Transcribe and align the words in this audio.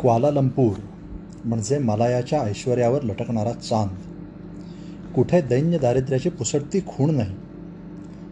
Kuala Lumpur 0.00 0.72
म्हणजे 1.44 1.78
मलायाच्या 1.78 2.40
ऐश्वर्यावर 2.40 3.02
लटकणारा 3.02 3.52
चांद. 3.52 3.90
कुठे 5.12 5.40
दैन्य 5.40 5.78
दारिद्र्याची 5.78 6.28
पुसटती 6.28 6.80
खूण 6.86 7.14
नाही. 7.14 7.36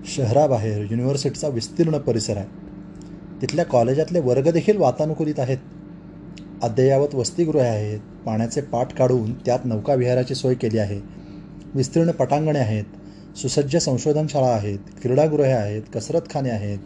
शहराबाहेर 0.04 0.86
युनिव्हर्सिटीचा 0.90 1.48
विस्तीर्ण 1.48 1.98
परिसर 1.98 2.36
आहे. 2.36 2.46
तिथल्या 3.42 3.64
कॉलेजातले 3.64 4.20
वर्ग 4.20 4.50
देखील 4.50 4.76
वातानुकूलित 4.76 5.40
आहेत. 5.40 5.58
अद्ययावत 6.62 7.14
वसतिगृहे 7.14 7.68
आहेत. 7.68 8.00
पाण्याचे 8.26 8.60
पाट 8.60 8.92
काढून 8.92 9.34
त्यात 9.34 9.58
नौकाविहाराची 9.64 10.34
सोय 10.34 10.54
केली 10.54 10.78
आहे. 10.78 11.00
विस्तीर्ण 11.74 12.10
पटांगणे 12.10 12.58
आहेत. 12.58 12.84
सुसज्ज 13.36 13.76
संशोधन 13.76 14.26
शाळा 14.26 14.48
आहेत. 14.48 14.78
क्रीडागृहे 15.02 15.52
आहेत. 15.52 15.82
कसरतखाने 15.94 16.50
आहेत. 16.50 16.78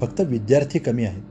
फक्त 0.00 0.20
विद्यार्थी 0.20 0.78
कमी 0.78 1.04
आहेत. 1.04 1.22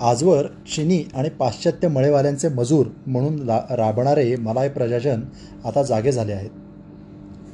आजवर 0.00 0.46
चिनी 0.46 1.04
आणि 1.14 1.28
पाश्चात्य 1.28 1.88
मळेवाल्यांचे 1.88 2.48
मजूर 2.48 2.86
म्हणून 3.06 3.38
ला 3.38 3.66
राबणारे 3.70 4.36
मलाय 4.36 4.68
प्रजाजन 4.68 5.20
आता 5.64 5.82
जागे 5.82 6.12
झाले 6.12 6.32
आहेत. 6.32 6.50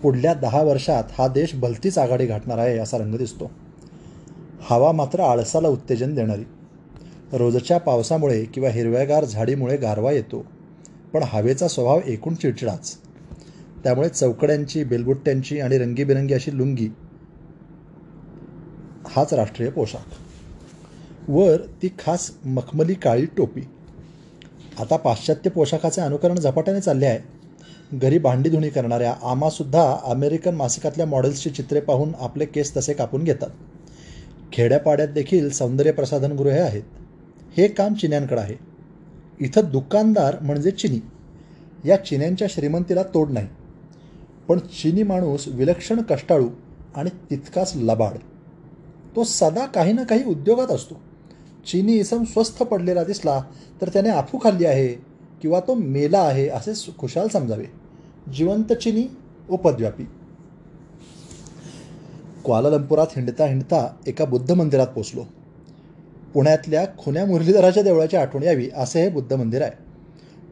पुढल्या 0.02 0.34
दहा 0.34 0.62
वर्षात 0.62 1.04
हा 1.18 1.28
देश 1.28 1.54
भलतीच 1.54 1.98
आघाडी 1.98 2.26
घाटणार 2.26 2.58
आहे 2.58 2.78
असा 2.78 2.98
रंग 2.98 3.14
दिसतो. 3.14 3.50
हवा 4.60 4.92
मात्र 4.92 5.20
आळसाला 5.20 5.68
उत्तेजन 5.68 6.14
देणारी. 6.14 6.44
रोजच्या 7.32 7.78
पावसामुळे 7.78 8.44
किंवा 8.44 8.70
हिरव्यागार 8.70 9.24
झाडीमुळे 9.24 9.76
गारवा 9.76 10.12
येतो 10.12 10.46
पण 11.12 11.22
हवेचा 11.22 11.68
स्वभाव 11.68 12.00
एकूण 12.04 12.34
चिडचिडाच. 12.34 12.96
त्यामुळे 13.84 14.08
चौकड्यांची 14.08 14.84
बेलबुट्ट्यांची 14.84 15.60
आणि 15.60 15.78
रंगीबिरंगी 15.78 16.34
अशी 16.34 16.58
लुंगी 16.58 16.88
हाच 19.06 19.34
राष्ट्रीय 19.34 19.70
पोशाख. 19.70 20.25
वर 21.28 21.56
ती 21.82 21.88
खास 21.88 22.30
मखमली 22.44 22.94
काळी 22.94 23.26
टोपी. 23.26 23.60
आता 24.80 24.96
पाश्चात्य 24.96 25.50
पोशाखाचे 25.50 26.00
अनुकरण 26.00 26.38
झपाट्याने 26.38 26.80
चालले 26.80 27.06
आहे. 27.06 27.18
घरी 27.98 28.18
भांडी 28.18 28.50
धुणी 28.50 28.68
करणाऱ्या 28.68 29.14
आमासुद्धा 29.22 29.96
अमेरिकन 30.04 30.54
मासिकातल्या 30.54 31.06
मॉडेल्सची 31.06 31.50
चित्रे 31.50 31.80
पाहून 31.80 32.12
आपले 32.20 32.44
केस 32.44 32.76
तसे 32.76 32.92
कापून 32.92 33.24
घेतात. 33.24 33.50
खेड्यापाड्यात 34.52 35.08
देखील 35.08 35.50
सौंदर्य 35.50 35.92
प्रसाधनगृहे 35.92 36.60
आहेत. 36.60 36.82
हे 37.56 37.68
काम 37.68 37.94
चिन्यांकडं 37.94 38.40
आहे. 38.40 38.54
इथं 39.40 39.62
दुकानदार 39.72 40.36
म्हणजे 40.40 40.70
चिनी. 40.70 41.00
या 41.88 42.04
चिन्यांच्या 42.04 42.48
श्रीमंतीला 42.50 43.02
तोड 43.02 43.30
नाही. 43.30 43.48
पण 44.48 44.58
चिनी 44.58 45.02
माणूस 45.02 45.48
विलक्षण 45.48 46.00
कष्टाळू 46.02 46.48
आणि 46.94 47.10
तितकाच 47.30 47.72
लबाड. 47.76 48.18
तो 49.16 49.24
सदा 49.24 49.66
काही 49.66 49.92
ना 49.92 50.02
काही 50.02 50.24
उद्योगात 50.24 50.66
असतो. 50.66 51.00
चिनी 51.66 51.92
इसम 51.92 52.24
स्वस्थ 52.24 52.62
पडलेला 52.62 53.04
दिसला 53.04 53.40
तर 53.80 53.88
त्याने 53.88 54.08
आफू 54.08 54.38
खाल्ली 54.38 54.64
आहे 54.64 54.88
किंवा 55.42 55.60
तो 55.60 55.74
मेला 55.74 56.18
आहे 56.18 56.48
असे 56.48 56.94
खुशाल 56.98 57.28
समजावे. 57.28 57.64
जिवंत 58.32 58.72
चिनी 58.72 59.04
उपद्व्यापी. 59.50 60.04
क्वालालंपुरात 62.44 63.06
हिंडता 63.16 63.46
हिंडता 63.46 63.86
एका 64.06 64.24
बुद्ध 64.24 64.52
मंदिरात 64.52 64.86
पोचलो. 64.86 65.24
पुण्यातल्या 66.34 66.86
खुन्या 66.98 67.26
मुरलीधराच्या 67.26 67.82
देवळाची 67.82 68.16
आठवण 68.16 68.42
यावी 68.42 68.68
असे 68.74 69.02
हे 69.02 69.08
बुद्ध 69.08 69.32
मंदिर 69.32 69.62
आहे. 69.62 69.72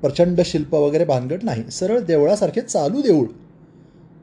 प्रचंड 0.01 0.41
शिल्प 0.41 0.75
वगैरे 0.75 1.05
भानगड 1.05 1.39
नाही 1.43 1.65
सरळ 1.71 1.99
देवळासारखे 1.99 2.61
चालू 2.61 3.03
देऊळ. 3.03 3.27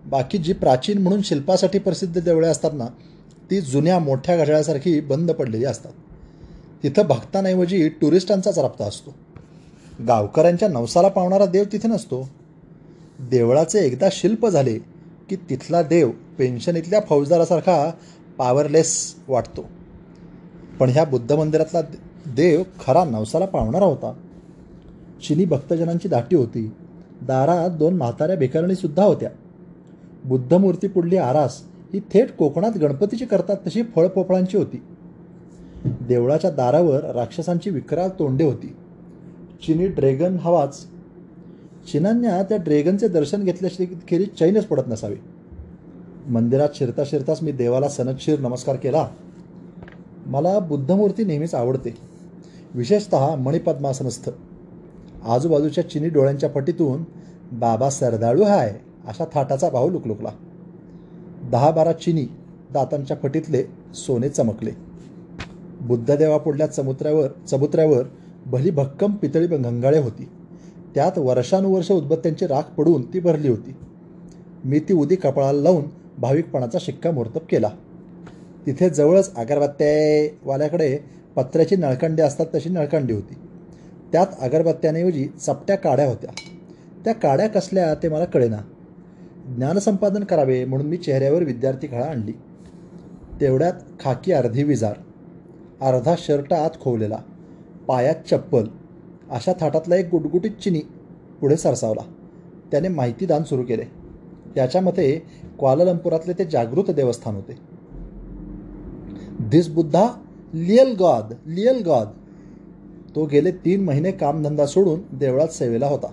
बाकी 0.06 0.38
जी 0.38 0.54
प्राचीन 0.54 0.98
म्हणून 0.98 1.22
शिल्पासाठी 1.22 1.80
प्रसिद्ध 1.80 2.22
देवळे 2.22 2.48
असतात 2.48 2.72
ना 2.74 2.86
ती 3.52 3.62
जुन्या 3.62 4.00
मोठ्या 4.00 4.38
घड्याळासारखी 4.38 5.00
बंद 5.00 5.32
पडलेली 5.32 5.66
असतात. 5.66 5.92
तिथं 6.84 7.04
भक्तांऐवजी 7.04 7.90
टुरिस्टांचाच 7.90 8.60
राबता 8.60 8.86
असतो. 8.86 9.14
गावकऱ्यांच्या 10.08 10.68
नवसाला 10.68 11.08
पावणारा 11.08 11.46
देव 11.46 11.64
तिथे 11.72 11.88
नसतो. 11.88 12.30
देवळाचे 13.20 13.80
एकदा 13.80 14.08
शिल्प 14.12 14.48
झाले 14.48 14.78
की 15.30 15.36
तिथला 15.36 15.82
देव 15.82 16.12
पेन्शनीतल्या 16.38 17.02
फौजदारासारखा 17.10 17.92
पॉवरलेस 18.38 19.16
वाटतो. 19.28 19.66
पण 20.80 20.90
ह्या 20.90 21.04
बुद्ध 21.04 21.32
मंदिरातला 21.32 21.82
देव 22.26 22.64
खरा 22.86 23.04
नवसाला 23.04 23.46
पावणारा 23.46 23.86
होता. 23.86 24.14
चिनी 25.28 25.46
भक्तजनांची 25.46 26.08
दाटी 26.08 26.36
होती. 26.36 26.72
दारात 27.22 27.70
दोन 27.70 27.98
म्हाताऱ्या 27.98 28.36
भिकारणीसुद्धा 28.36 29.04
होत्या. 29.04 29.30
बुद्धमूर्ती 30.26 30.88
पुढली 30.88 31.18
आरास 31.18 31.62
ही 31.94 32.00
थेट 32.00 32.32
कोकणात 32.32 32.78
गणपतीची 32.78 33.26
करतात 33.26 33.58
तशी 33.68 33.84
फळपोपळांची 33.84 34.58
होती. 34.58 34.84
देवळाच्या 35.86 36.52
दारावर 36.52 37.12
राक्षसांची 37.12 37.70
विकराल 37.70 38.10
तोंडे 38.20 38.44
होती. 38.44 38.76
चिनी 39.66 39.88
ड्रॅगन 39.88 40.38
हवाच. 40.38 40.86
चिनांना 41.92 42.44
त्या 42.44 42.58
ड्रॅगनचे 42.58 43.08
दर्शन 43.08 43.44
घेतल्याखेरीज 43.44 44.28
चैनच 44.28 44.66
पडत 44.66 44.84
नसावे. 44.88 45.16
मंदिरात 46.28 46.70
शिरता 46.76 47.04
शिरताच 47.06 47.44
मी 47.44 47.52
देवाला 47.52 47.90
सनदशीर 47.90 48.40
नमस्कार 48.40 48.76
केला. 48.76 49.08
मला 50.26 50.60
बुद्धमूर्ती 50.60 51.24
नेहमीच 51.24 51.56
आवडते. 51.56 51.98
विशेषत 52.74 53.16
मणिपद्मासनस्थ. 53.16 54.30
आजूबाजूच्या 55.26 55.90
चिनी 55.90 56.10
डोळ्यांच्या 56.10 56.50
पटीतून 56.50 57.04
बाबा 57.52 57.90
सरदाळू 57.90 58.44
हाय 58.44 58.80
अशा 59.08 59.26
थाटाचा 59.34 59.70
भाव 59.70 59.90
लुकलुकला. 59.90 60.30
दहा 61.52 61.72
बारा 61.72 61.92
चिनी 61.92 62.26
दातांच्या 62.74 63.18
फटीतले 63.24 63.64
सोने 63.94 64.30
चमकले. 64.30 64.91
बुद्धदेवा 65.82 66.38
पुढल्या 66.38 66.68
चमुत्र्यावर 66.68 67.28
चबुत्र्यावर 67.48 68.06
भली 68.46 68.70
भक्कम 68.70 69.12
पितळी 69.12 69.48
गंगाळे 69.48 70.00
होती. 70.00 70.30
त्यात 70.96 71.12
वर्षानुवर्ष 71.18 71.92
उदबत्त्यांची 71.92 72.48
राख 72.48 72.62
पडून 72.62 73.14
ती 73.14 73.20
भरली 73.20 73.50
होती. 73.50 73.76
मी 74.66 74.80
ती 74.80 74.94
उदी 74.94 75.16
कपाळाला 75.16 75.62
लावून 75.62 75.84
भाविकपणाचा 76.18 76.78
शिक्कामोर्तब 76.82 77.40
केला. 77.50 77.70
तिथे 78.66 78.90
जवळच 78.90 79.36
अगरबत्त्यावाल्याकडे 79.36 80.98
पत्र्याची 81.36 81.76
नळकंडी 81.76 82.22
असतात 82.22 82.46
तशी 82.56 82.70
नळकंडी 82.70 83.14
होती. 83.14 83.34
त्यात 84.12 84.28
अगरबत्त्याऐवजी 84.40 85.28
चपट्या 85.42 85.76
काड्या 85.76 86.08
होत्या. 86.08 86.30
त्या 87.06 87.14
काड्या 87.14 87.48
कसल्या 87.48 87.94
ते 87.94 88.10
मला 88.10 88.26
कळेना. 88.26 88.58
ज्ञानसंपादन 89.56 90.24
करावे 90.24 90.66
म्हणून 90.66 90.88
मी 90.88 90.98
चेहऱ्यावर 90.98 91.44
विद्यार्थी 91.44 91.88
खळा 91.88 92.06
आणली. 92.06 92.32
तेवढ्यात 93.42 93.74
खाकी 94.00 94.32
अर्धी 94.32 94.64
विजार. 94.64 94.94
अर्धा 95.82 96.16
शर्ट 96.18 96.54
आत 96.54 96.70
खोवलेला 96.82 97.18
पायात 97.88 98.16
चप्पल 98.32 98.68
अशा 99.32 99.54
थाटातला 99.62 99.96
एक 99.96 100.10
गुटगुटीत 100.10 100.52
चिनी 100.52 100.80
पुढे 101.42 101.58
सरसावला. 101.58 102.02
त्याने 102.72 102.88
माहितीदान 102.88 103.44
सुरू 103.44 103.64
केले. 103.64 103.86
त्याच्या 104.56 104.82
मते 104.82 105.24
क्वालालंपुरातले 105.60 106.34
ते 106.34 106.46
जागृत 106.46 106.92
देवस्थान 106.92 107.36
होते. 107.36 107.58
धिस 109.50 109.68
बुद्धा 109.68 110.08
लियल 110.54 110.96
गॉद 111.00 111.34
लियल 111.46 111.84
गॉद 111.86 112.08
तो 113.16 113.26
गेले 113.26 113.52
तीन 113.52 113.84
महिने 113.84 114.12
कामधंदा 114.12 114.66
सोडून 114.66 115.18
देवळात 115.18 115.48
सेवेला 115.48 115.88
होता. 115.88 116.08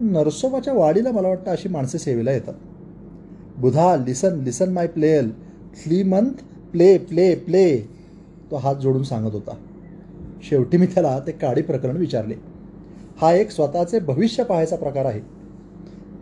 नरसोबाच्या 0.00 0.74
वाडीला 0.74 1.12
मला 1.12 1.28
वाटतं 1.28 1.50
अशी 1.50 1.68
माणसे 1.68 1.98
सेवेला 1.98 2.32
येतात. 2.32 2.54
बुधा 3.58 3.96
listen 3.96 4.40
listen 4.40 4.72
my 4.72 4.86
प्लेयल 4.86 5.30
three 5.84 6.02
month 6.02 6.42
play 6.72 6.98
play 6.98 7.34
play. 7.34 7.97
तो 8.50 8.56
हात 8.56 8.76
जोडून 8.76 9.02
सांगत 9.02 9.32
होता. 9.32 9.54
शेवटी 10.42 10.76
मी 10.76 10.86
त्याला 10.86 11.20
ते 11.26 11.32
काडी 11.32 11.62
प्रकरण 11.62 11.96
विचारले. 11.96 12.34
हा 13.20 13.32
एक 13.32 13.50
स्वतःचे 13.50 13.98
भविष्य 13.98 14.42
पाहायचा 14.42 14.76
प्रकार 14.76 15.04
आहे. 15.04 15.20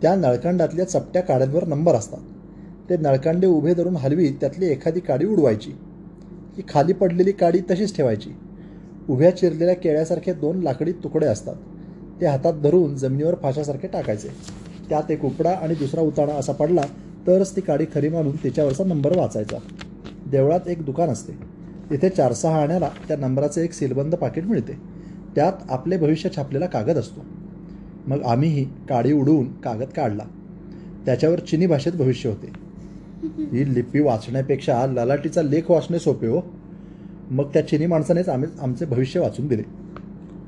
त्या 0.01 0.15
नळकांडातल्या 0.15 0.85
चपट्या 0.85 1.21
काड्यांवर 1.21 1.67
नंबर 1.67 1.95
असतात. 1.95 2.19
ते 2.89 2.97
नळकांडे 2.97 3.47
उभे 3.47 3.73
धरून 3.73 3.95
हलवीत 3.95 4.33
त्यातली 4.39 4.65
एखादी 4.65 4.99
काडी 4.99 5.25
उडवायची. 5.25 5.71
ही 6.57 6.63
खाली 6.69 6.93
पडलेली 6.93 7.31
काडी 7.31 7.59
तशीच 7.71 7.95
ठेवायची. 7.97 8.29
उभ्या 9.09 9.37
चिरलेल्या 9.37 9.75
केळ्यासारखे 9.75 10.33
दोन 10.33 10.59
लाकडी 10.59 10.91
तुकडे 10.91 11.27
असतात. 11.27 11.55
ते 12.21 12.25
हातात 12.25 12.53
धरून 12.53 12.95
जमिनीवर 12.95 13.35
फाशासारखे 13.35 13.87
टाकायचे. 13.87 14.29
त्यात 14.89 15.11
एक 15.11 15.25
उपडा 15.25 15.51
आणि 15.51 15.75
दुसरा 15.75 16.01
उताणा 16.01 16.33
असा 16.33 16.51
पडला 16.51 16.81
तरच 17.27 17.55
ती 17.55 17.61
काडी 17.61 17.85
खरी 17.93 18.09
मानून 18.09 18.35
त्याच्यावरचा 18.35 18.83
नंबर 18.83 19.17
वाचायचा. 19.17 19.57
देवळात 20.31 20.67
एक 20.67 20.85
दुकान 20.85 21.09
असते. 21.09 21.56
तिथे 21.89 22.09
चार 22.09 22.33
सहा 22.33 22.61
आण्याला 22.61 22.89
त्या 23.07 23.17
नंबराचे 23.17 23.63
एक 23.63 23.73
सीलबंद 23.73 24.15
पाकिट 24.15 24.43
मिळते. 24.43 24.73
त्यात 25.35 25.53
आपले 25.69 25.97
भविष्य 25.97 26.29
छापलेला 26.35 26.65
कागद 26.65 26.97
असतो. 26.97 27.25
मग 28.07 28.23
आम्हीही 28.23 28.65
काडी 28.89 29.13
उडवून 29.13 29.61
कागद 29.61 29.87
काढला. 29.95 30.23
त्याच्यावर 31.05 31.39
चिनी 31.39 31.67
भाषेत 31.67 31.93
भविष्य 31.93 32.29
होते. 32.29 32.51
ही 33.23 33.73
लिपी 33.73 33.99
वाचण्यापेक्षा 33.99 34.85
ललाटीचा 34.85 35.41
लेख 35.41 35.71
वाचणे 35.71 35.99
सोपे 35.99 36.27
हो. 36.27 36.41
मग 37.31 37.43
त्या 37.53 37.67
चिनी 37.67 37.85
माणसानेच 37.85 38.29
आम्ही 38.29 38.49
आमचे 38.61 38.85
भविष्य 38.85 39.19
वाचून 39.19 39.47
दिले. 39.47 39.61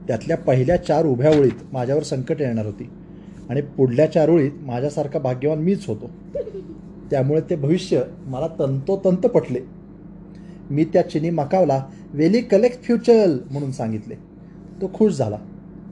त्यातल्या 0.07 0.37
पहिल्या 0.37 0.77
चार 0.77 1.05
उभ्या 1.05 1.37
ओळीत 1.37 1.73
माझ्यावर 1.73 2.03
संकट 2.03 2.41
येणार 2.41 2.65
होती. 2.65 2.89
आणि 3.49 3.61
पुढल्या 3.61 4.11
चार 4.11 4.29
ओळीत 4.29 4.51
माझ्यासारखा 4.61 5.19
भाग्यवान 5.19 5.59
मीच 5.59 5.87
होतो. 5.87 6.09
त्यामुळे 7.11 7.41
ते 7.49 7.55
भविष्य 7.55 8.01
मला 8.25 8.47
तंतोतंत 8.47 9.17
पटले. 9.17 9.78
मी 10.69 10.85
त्या 10.85 11.09
चिनी 11.09 11.29
मकावला 11.29 11.83
वेली 12.13 12.41
कलेक्ट 12.41 12.83
फ्युचर 12.83 13.37
म्हणून 13.51 13.71
सांगितले. 13.71 14.15
तो 14.81 14.91
खुश 14.93 15.13
झाला. 15.13 15.37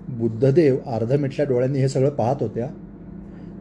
बुद्धदेव 0.09 0.77
अर्धमिटल्या 0.85 1.45
डोळ्यांनी 1.45 1.79
हे 1.79 1.87
सगळं 1.87 2.09
पाहत 2.09 2.35
होत्या. 2.39 2.67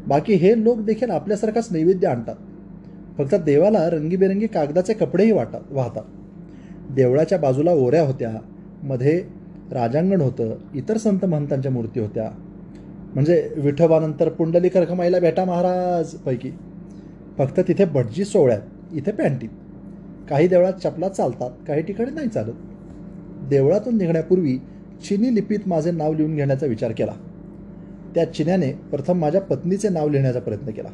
बाकी 0.07 0.35
हे 0.35 0.65
लोक 0.65 0.79
देखील 0.79 1.11
आपल्यासारखाच 1.11 1.69
नैवेद्य 1.71 2.09
आणतात. 2.09 2.35
फक्त 3.19 3.35
देवाला 3.35 3.91
रंगीबेरंगी 3.91 4.47
कागदाचे 4.47 4.95
कपडेही 4.95 5.33
वाटतात 5.33 5.61
वाहतात. 5.71 6.03
देवळाच्या 6.91 7.39
बाजूला 7.39 7.73
ओऱ्या 7.73 8.03
होत्या. 8.03 8.31
मध्ये 8.83 9.25
राजांगण 9.73 10.21
होतं. 10.21 10.57
इतर 10.75 10.97
संत 10.97 11.25
महंतांच्या 11.25 11.73
मूर्ती 11.73 12.01
होत्या. 12.01 12.31
म्हणजे 13.15 13.51
विठोबानंतर 13.57 14.29
पुंडली 14.29 14.69
करखमाईला 14.69 15.19
भेटा 15.19 15.45
महाराज 15.45 16.09
पैकी. 16.09 16.51
फक्त 17.39 17.61
तिथे 17.69 17.85
भटजी 17.85 18.25
सोहळ्यात 18.25 18.61
इथे 18.93 19.13
पॅन्टीत 19.13 19.49
काही 20.31 20.49
देवळात 20.49 20.73
चपला 20.73 21.08
चालतात 21.08 21.50
काही 21.69 21.82
ठिकाणी 21.82 22.11
नाही 22.11 22.28
चालत. 22.28 22.52
देवळातून 23.49 23.96
निघण्यापूर्वी 23.96 24.58
चिनी 25.08 25.34
लिपीत 25.34 25.58
माझे 25.67 25.90
नाव 25.90 26.14
लिहून 26.14 26.37
घेण्याचा 26.37 26.67
विचार 26.67 26.93
केला. 26.93 27.12
त्या 28.14 28.32
चिन्याने 28.32 28.73
प्रथम 28.73 29.19
माझ्या 29.19 29.40
पत्नीचे 29.40 29.88
नाव 29.88 30.08
लिहिण्याचा 30.08 30.40
प्रयत्न 30.40 30.70
केला. 30.70 30.88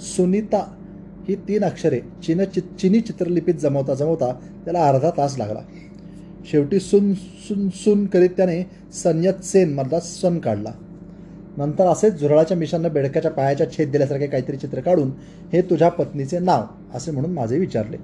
सुनीता 0.00 0.76
ही 1.28 1.34
तीन 1.34 1.64
अक्षरे 1.64 2.00
चिन 2.22 2.44
चि 2.44 2.60
चिनी 2.60 3.00
चित्रलिपीत 3.00 3.54
जमवता 3.54 3.94
जमवता 3.94 4.32
त्याला 4.64 4.88
अर्धा 4.88 5.10
तास 5.10 5.38
लागला. 5.38 5.60
शेवटी 6.50 6.80
सुन 6.80 7.14
सुन 7.14 7.68
सुन 7.68 8.06
करीत 8.06 8.30
त्याने 8.36 8.70
संयत 8.92 9.44
सेन 9.44 9.74
मधला 9.74 10.00
सन 10.00 10.38
काढला. 10.38 10.72
नंतर 11.56 11.84
असेच 11.84 12.20
झुरळाच्या 12.20 12.56
मिशांना 12.56 12.88
बेडक्याच्या 12.88 13.30
पायाच्या 13.30 13.70
छेद 13.70 13.90
दिल्यासारखे 13.90 14.26
काहीतरी 14.26 14.56
चित्र 14.56 14.80
काढून 14.80 15.10
हे 15.52 15.62
तुझ्या 15.62 15.88
पत्नीचे 15.88 16.38
नाव 16.38 16.62
असे 16.94 17.10
म्हणून 17.10 17.32
माझे 17.32 17.58
विचारले. 17.58 17.96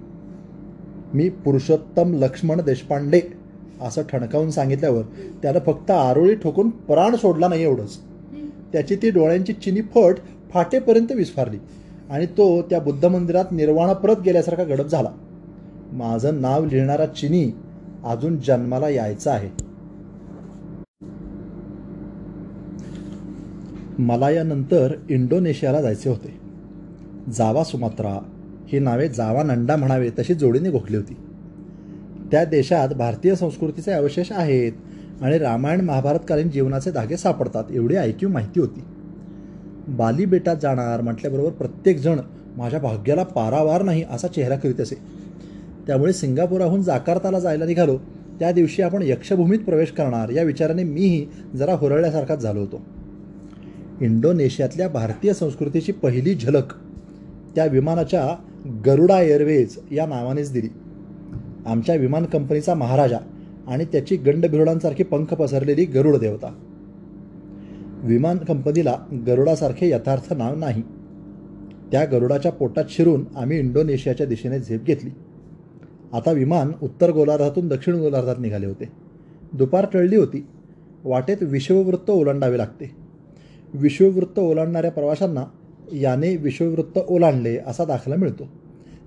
मी 1.15 1.29
पुरुषोत्तम 1.29 2.15
लक्ष्मण 2.15 2.61
देशपांडे 2.61 3.21
असं 3.83 4.03
ठणकावून 4.03 4.51
सांगितल्यावर 4.51 5.03
त्यानं 5.43 5.59
फक्त 5.67 5.91
आरोळी 5.91 6.35
ठोकून 6.35 6.71
प्राण 6.71 7.17
सोडला 7.17 7.49
नाही 7.49 7.63
एवढंच. 7.63 7.99
त्याची 8.73 8.97
ती 8.97 9.11
डोळ्यांची 9.11 9.53
चिनी 9.53 9.81
फट 9.81 10.15
फाटेपर्यंत 10.51 11.13
विस्फारली 11.13 11.59
आणि 12.11 12.27
तो 12.27 12.63
त्या 12.63 12.81
बुद्ध 12.81 13.05
मंदिरात 13.05 13.45
निर्वाणा 13.53 13.93
परत 13.93 14.17
गेल्यासारखा 14.25 14.63
गडप 14.63 14.87
झाला. 14.87 15.11
माझं 15.93 16.41
नाव 16.41 16.65
लिहिणारा 16.65 17.07
चिनी 17.07 17.53
अजून 18.05 18.37
जन्माला 18.37 18.89
यायचा 18.89 19.33
आहे. 19.33 19.69
मला 23.99 24.31
यानंतर 24.31 24.95
इंडोनेशियाला 25.11 25.83
जायचे 25.83 26.11
होते. 26.11 26.41
जावा 27.33 27.65
सुमात्रा 27.65 28.19
ही 28.73 28.79
नावे 28.79 29.09
जावा 29.09 29.43
नंडा 29.43 29.77
म्हणावे 29.77 30.11
तशी 30.19 30.35
जोडीने 30.35 30.71
गोखली 30.71 30.97
होती. 30.97 31.17
त्या 32.31 32.45
देशात 32.45 32.89
भारतीय 32.89 33.35
संस्कृतीचे 33.35 33.93
अवशेष 33.93 34.33
आहेत 34.33 34.73
आणि 35.21 35.39
रामायण 35.39 35.81
महाभारतकालीन 35.81 36.51
जीवनाचे 36.51 36.91
धागे 36.91 37.17
सापडतात 37.17 37.65
एवढी 37.71 37.95
ऐकीव 37.95 38.29
माहिती 38.29 38.61
होती. 38.61 38.81
बाली 39.89 40.25
बेटात 40.25 40.57
जाणार 40.63 41.01
म्हटल्याबरोबर 41.01 41.51
प्रत्येकजण 41.51 42.21
माझ्या 42.57 42.81
भाग्याला 42.81 43.23
पारावार 43.23 43.83
नाही 43.83 44.05
असा 44.11 44.29
चेहरा 44.29 44.57
करीत 44.57 44.81
असे. 44.81 44.95
त्यामुळे 45.87 46.13
सिंगापूरहून 46.13 46.83
जाकार्ताला 46.83 47.39
जायला 47.39 47.65
निघालो. 47.65 47.99
त्या 48.41 48.53
दिवशी 48.53 48.83
आपण 48.83 49.03
यक्षभूमीत 49.03 49.59
प्रवेश 49.59 49.91
करणार 49.91 50.29
या 50.29 50.43
विचाराने 50.43 50.85
मीही 50.85 51.27
जरा 51.55 51.75
हुरळल्यासारखाच 51.75 52.39
झालो 52.39 52.61
होतो. 52.61 52.83
इंडोनेशियातल्या 54.01 54.89
भारतीय 54.89 55.33
संस्कृतीची 55.33 55.93
पहिली 55.93 56.35
झलक 56.35 56.73
त्या 57.55 57.65
विमानाच्या 57.65 58.37
गरुडा 58.67 59.21
एअरवेज 59.21 59.79
या 59.93 60.07
नावानेच 60.07 60.53
दिली. 60.53 60.69
आमच्या 61.67 61.95
विमान 61.95 62.25
कंपनीचा 62.25 62.75
महाराजा 62.75 63.19
आणि 63.67 63.85
त्याची 63.85 64.17
गंडभिरुडांसारखी 64.17 65.03
पंख 65.03 65.27
पसरलेली 65.27 65.85
गरुड 65.85 66.17
देवता. 66.17 66.55
विमान 68.03 68.39
कंपनीला 68.39 68.95
गरुडासारखे 69.27 69.91
यथार्थ 69.91 70.33
नाव 70.33 70.55
नाही. 70.55 70.83
त्या 71.93 72.05
गरुडाच्या 72.05 72.53
पोटात 72.53 72.85
शिरून 72.89 73.25
आम्ही 73.37 73.59
इंडोनेशियाच्या 73.59 74.27
दिशेने 74.27 74.59
झेप 74.59 74.85
घेतली. 74.85 75.11
आता 76.13 76.33
विमान 76.33 76.73
उत्तर 76.83 77.11
गोलार्धातून 77.11 77.69
दक्षिण 77.69 77.95
गोलार्धात 77.95 78.37
निघाले 78.39 78.67
होते. 78.67 78.89
दुपार 79.53 79.87
टळली 79.93 80.17
होती. 80.17 80.47
वाटेत 81.05 81.37
विश्ववृत्त 81.43 82.11
ओलांडावे 82.11 82.59
लागते. 82.59 82.91
विश्ववृत्त 83.75 84.39
ओलांडणाऱ्या 84.39 84.91
प्रवाशांना 84.91 85.45
याने 85.93 86.37
विश्ववृत्त 86.37 86.99
ओलांडले 87.09 87.59
असा 87.67 87.85
दाखला 87.85 88.17
मिळतो. 88.17 88.49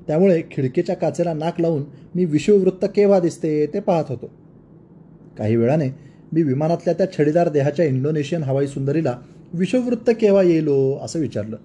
त्यामुळे 0.08 0.42
खिडकीच्या 0.52 0.96
काचेला 0.96 1.34
नाक 1.34 1.62
लावून 1.62 1.84
मी 2.16 2.26
विश्ववृत्त 2.26 2.86
केव्हा 2.96 3.20
दिसते 3.20 3.66
ते 3.66 3.80
पाहत 3.80 4.04
होतो. 4.10 4.30
काही 5.38 5.56
वेळाने 5.56 5.88
मी 6.34 6.44
विमानातल्या 6.44 6.94
त्या 6.94 7.12
छडीदार 7.12 7.50
देहाच्या 7.50 7.86
इंडोनेशियन 7.86 8.44
हवाई 8.44 8.68
सुंदरीला 8.68 9.18
विश्ववृत्त 9.54 10.12
केव्हा 10.22 10.44
येईलो 10.44 11.00
असं 11.02 11.20
विचारलं. 11.20 11.58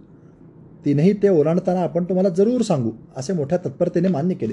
तिनेही 0.85 1.13
ते 1.13 1.29
ओलांडताना 1.29 1.81
आपण 1.81 2.05
तुम्हाला 2.05 2.29
जरूर 2.29 2.61
सांगू 2.61 2.91
असे 3.17 3.33
मोठ्या 3.33 3.59
तत्परतेने 3.59 4.09
मान्य 4.09 4.35
केले. 4.35 4.53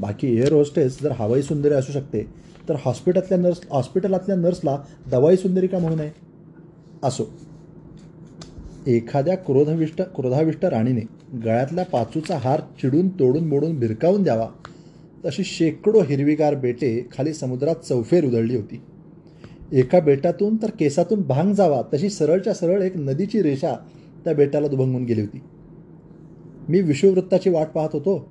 बाकी 0.00 0.36
एअर 0.36 0.52
होस्टेस 0.52 1.02
जर 1.02 1.12
हवाई 1.12 1.42
सुंदरी 1.42 1.74
असू 1.74 1.92
शकते 1.92 2.26
तर 2.68 2.74
हॉस्पिटलातल्या 2.84 3.38
नर्स 3.38 3.60
हॉस्पिटलातल्या 3.70 4.36
नर्सला 4.36 4.78
दवाई 5.10 5.36
सुंदरी 5.36 5.66
का 5.66 5.78
म्हणू 5.78 5.96
नये? 5.96 6.10
असो. 7.02 7.24
एखाद्या 8.86 9.36
क्रोधविष्ट 9.36 10.02
क्रोधाविष्ट 10.02 10.64
राणीने 10.64 11.00
गळ्यातल्या 11.38 11.84
पाचूचा 11.84 12.36
हार 12.36 12.60
चिडून 12.60 13.08
तोडून 13.08 13.44
मोडून 13.48 13.78
भिरकावून 13.78 14.22
द्यावा 14.22 14.48
तशी 15.26 15.44
शेकडो 15.44 16.00
हिरवीगार 16.00 16.54
बेटे 16.54 17.08
खाली 17.12 17.32
समुद्रात 17.34 17.74
चौफेर 17.74 18.24
उधळली 18.24 18.56
होती. 18.56 18.80
एका 19.72 20.00
बेटातून 20.00 20.56
तर 20.56 20.70
केसातून 20.70 21.20
भांग 21.20 21.52
जावा 21.52 21.82
तशी 21.94 22.08
सरळच्या 22.08 22.54
सरळ 22.54 22.82
एक 22.82 22.96
नदीची 22.96 23.42
रेषा 23.42 23.74
त्या 24.24 24.34
बेटाला 24.34 24.68
दुभंगून 24.68 25.04
गेली 25.04 25.20
होती. 25.20 25.40
मी 26.68 26.80
विश्ववृत्ताची 26.80 27.50
वाट 27.50 27.66
पाहत 27.66 27.88
होतो 27.92 28.28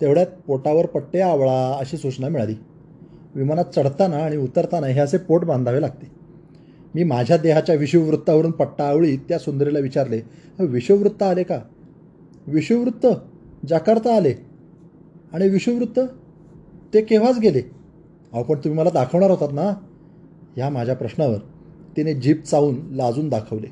तेवढ्यात 0.00 0.26
पोटावर 0.46 0.86
पट्टे 0.86 1.20
आवळा 1.20 1.76
अशी 1.80 1.96
सूचना 1.96 2.28
मिळाली. 2.28 2.54
विमानात 3.34 3.64
चढताना 3.76 4.16
आणि 4.16 4.36
उतरताना 4.36 4.86
हे 4.86 5.00
असे 5.00 5.18
पोट 5.18 5.44
बांधावे 5.44 5.80
लागते. 5.80 6.13
मी 6.94 7.04
माझ्या 7.04 7.36
देहाच्या 7.36 7.74
विषुववृत्तावरून 7.74 8.50
पट्टा 8.50 8.88
आवळी 8.88 9.16
त्या 9.16 9.38
सुंदरीला 9.38 9.78
विचारले 9.78 10.20
विषुववृत्त 10.58 11.22
आले 11.22 11.42
का? 11.42 11.60
विषुववृत्त? 12.46 13.06
जाकार्ता 13.68 14.16
आले. 14.16 14.34
आणि 15.32 15.48
विषुववृत्त? 15.48 16.00
ते 16.94 17.02
केव्हाच 17.02 17.38
गेले? 17.38 17.62
अहो 18.32 18.42
पण 18.42 18.54
तुम्ही 18.54 18.80
मला 18.80 18.90
दाखवणार 18.90 19.30
होतात 19.30 19.48
ना. 19.52 19.70
ह्या 20.56 20.70
माझ्या 20.70 20.96
प्रश्नावर 20.96 21.38
तिने 21.96 22.14
जीप 22.14 22.44
चावून 22.44 22.76
लाजून 22.90 23.28
दाखवले. 23.28 23.66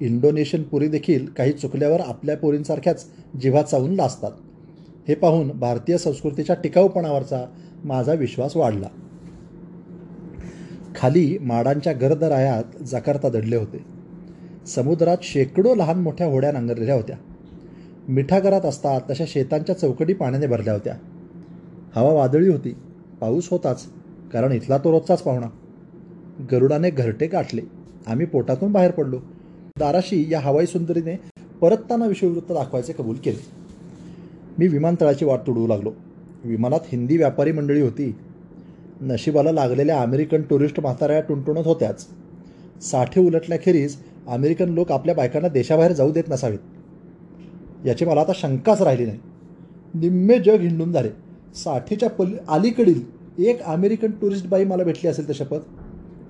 इंडोनेशियन 0.00 0.62
पुरी 0.62 0.88
देखील 0.88 1.26
काही 1.26 1.52
चुकल्यावर 1.52 2.00
आपल्या 2.00 2.36
पोरींसारख्याच 2.36 3.06
जिव्हा 3.42 3.62
चावून 3.62 3.94
लाजतात. 3.94 4.30
हे 5.08 5.14
पाहून 5.14 5.48
भारतीय 5.48 5.98
संस्कृतीच्या 5.98 6.56
टिकाऊपणावरचा 6.56 7.44
माझा 7.84 8.12
विश्वास 8.12 8.56
वाढला. 8.56 8.88
खाली 10.96 11.38
माडांच्या 11.38 11.92
गर्दरायात 11.92 12.82
जकार्ता 12.82 13.28
दडले 13.28 13.56
होते. 13.56 13.84
समुद्रात 14.66 15.16
शेकडो 15.22 15.74
लहान 15.74 15.98
मोठ्या 15.98 16.26
होड्या 16.26 16.52
नांगरलेल्या 16.52 16.94
होत्या. 16.94 17.16
मिठागरात 18.08 18.60
असतात 18.60 19.00
तशा 19.10 19.24
शेतांच्या 19.28 19.78
चौकटी 19.78 20.12
पाण्याने 20.12 20.46
भरल्या 20.46 20.72
होत्या. 20.72 20.94
हवा 21.94 22.12
वादळी 22.12 22.48
होती. 22.48 22.76
पाऊस 23.20 23.48
होताच 23.50 23.86
कारण 24.32 24.52
इथला 24.52 24.78
तो 24.78 24.92
रोजचाच 24.92 25.22
पाहुणा. 25.22 25.46
गरुडाने 26.52 26.90
घरटे 26.90 27.26
गाठले. 27.26 27.62
आम्ही 28.06 28.26
पोटातून 28.26 28.72
बाहेर 28.72 28.90
पडलो. 28.90 29.18
दाराशी 29.78 30.26
या 30.30 30.40
हवाई 30.40 30.66
सुंदरीने 30.66 31.20
परतताना 31.60 32.06
विषयवृत्त 32.06 32.52
दाखवायचे 32.52 32.92
कबूल 32.92 33.16
केले. 33.16 33.44
मी 34.58 34.68
विमानतळाची 34.68 35.24
वाट 35.24 35.38
तुडवू 35.46 35.66
लागलो. 35.66 35.92
विमानात 36.44 36.80
हिंदी 36.84 37.16
व्यापारी 37.16 37.52
मंडळी 37.52 37.80
होती. 37.80 38.16
नशिबाला 39.00 39.52
लागलेल्या 39.52 40.02
अमेरिकन 40.02 40.42
टुरिस्ट 40.42 40.80
म्हाताऱ्या 40.80 41.20
टुणटुणत 41.20 41.66
होत्याच. 41.66 42.06
साठे 42.82 43.20
उलटल्याखेरीज 43.20 43.96
अमेरिकन 44.28 44.68
लोक 44.68 44.92
आपल्या 44.92 45.14
बायकांना 45.14 45.48
देशाबाहेर 45.48 45.92
जाऊ 45.92 46.12
देत 46.12 46.24
नसावेत. 46.28 46.58
याची 47.86 48.04
मला 48.04 48.20
आता 48.20 48.32
शंकाच 48.34 48.82
राहिली 48.82 49.06
नाही. 49.06 49.18
निम्मे 49.94 50.38
जग 50.38 50.60
हिंडून 50.60 50.92
झाले. 50.92 51.08
साठीच्या 51.54 52.10
पल 52.10 52.36
अलीकडील 52.48 53.00
एक 53.38 53.62
अमेरिकन 53.62 54.10
टुरिस्ट 54.10 54.46
बाई 54.46 54.64
मला 54.64 54.84
भेटली 54.84 55.08
असेल 55.08 55.28
तर 55.28 55.32
शपथ. 55.32 55.58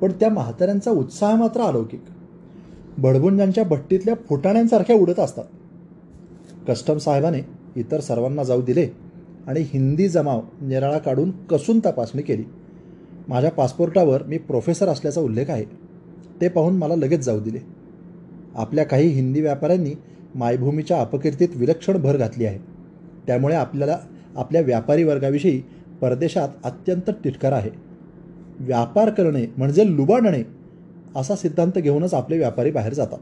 पण 0.00 0.12
त्या 0.12 0.30
म्हाताऱ्यांचा 0.30 0.90
उत्साह 0.90 1.34
मात्र 1.34 1.60
अलौकिक. 1.60 2.02
बडबुंजांच्या 2.98 3.64
भट्टीतल्या 3.64 4.14
फुटाण्यांसारख्या 4.28 4.96
उडत 4.96 5.20
असतात. 5.20 5.44
कस्टम 6.68 6.98
साहेबाने 6.98 7.38
इतर 7.76 8.00
सर्वांना 8.00 8.42
जाऊ 8.42 8.62
दिले 8.62 8.88
आणि 9.46 9.60
हिंदी 9.60 10.08
जमाव 10.08 10.40
निराळा 10.60 10.98
काढून 10.98 11.30
कसून 11.30 11.80
तपासणी 11.80 12.22
केली. 12.22 12.44
माझ्या 13.30 13.50
पासपोर्टावर 13.50 14.22
मी 14.22 14.38
प्रोफेसर 14.38 14.88
असल्याचा 14.88 15.20
उल्लेख 15.20 15.44
आहे. 15.48 15.64
ते 16.40 16.48
पाहून 16.48 16.76
मला 16.76 16.96
लगेच 16.96 17.20
जाऊ 17.20 17.40
दिले. 17.40 17.58
आपल्या 18.54 18.84
काही 18.84 19.08
हिंदी 19.08 19.40
व्यापाऱ्यांनी 19.40 19.90
मायभूमीच्या 20.34 21.00
अपकीर्तीत 21.00 21.48
विलक्षण 21.54 21.96
भर 21.96 22.16
घातली 22.16 22.44
आहे. 22.44 22.58
त्यामुळे 23.26 23.54
आपल्याला 23.54 23.98
आपल्या 24.36 24.60
व्यापारी 24.60 25.04
वर्गाविषयी 25.04 25.62
परदेशात 26.00 26.48
अत्यंत 26.64 27.10
टिटकार 27.24 27.52
आहे. 27.52 27.70
व्यापार 28.60 29.10
करणे 29.10 29.46
म्हणजे 29.56 29.96
लुबाडणे 29.96 30.42
असा 31.16 31.36
सिद्धांत 31.36 31.78
घेऊनच 31.78 32.14
आपले 32.14 32.38
व्यापारी 32.38 32.70
बाहेर 32.70 32.94
जातात. 32.94 33.18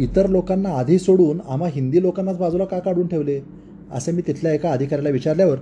इतर 0.00 0.28
लोकांना 0.28 0.68
आधी 0.68 0.98
सोडून 0.98 1.40
आम्हा 1.48 1.68
हिंदी 1.68 2.02
लोकांनाच 2.02 2.38
बाजूला 2.38 2.64
का 2.64 2.78
काढून 2.78 3.06
ठेवले? 3.06 3.40
असे 3.92 4.12
मी 4.12 4.22
तिथल्या 4.26 4.52
एका 4.52 4.70
अधिकाऱ्याला 4.70 5.10
विचारल्यावर 5.10 5.58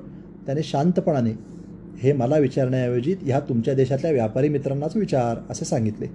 त्याने 0.47 0.63
शांतपणाने 0.63 1.52
हे 1.99 2.13
मला 2.13 2.39
विचारण्याऐवजी 2.39 3.15
ह्या 3.23 3.41
तुमच्या 3.41 3.75
देशातल्या 3.75 4.11
व्यापारी 4.11 4.49
मित्रांनाच 4.49 4.97
विचार 4.97 5.37
असे 5.51 5.65
सांगितले. 5.65 6.07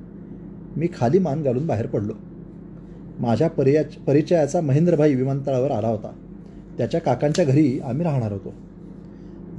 मी 0.78 0.88
खाली 0.98 1.20
मान 1.20 1.44
घालून 1.44 1.68
बाहेर 1.68 1.86
पडलो. 1.86 2.14
माझ्या 3.20 3.50
परिया 3.50 3.84
परिचयाचा 4.08 4.62
महेंद्रभाई 4.62 5.14
विमानतळावर 5.14 5.72
आला 5.72 5.88
होता. 5.88 6.12
त्याच्या 6.78 7.02
काकांच्या 7.02 7.46
घरी 7.46 7.80
आम्ही 7.80 8.04
राहणार 8.04 8.32
होतो. 8.32 8.54